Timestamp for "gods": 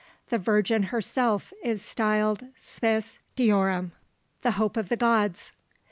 4.97-5.51